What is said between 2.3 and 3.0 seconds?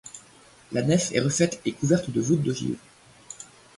d'ogives.